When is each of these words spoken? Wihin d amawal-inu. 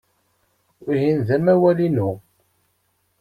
Wihin 0.85 1.19
d 1.27 1.29
amawal-inu. 1.35 2.11